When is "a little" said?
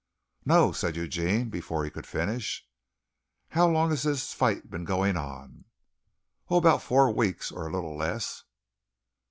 7.67-7.95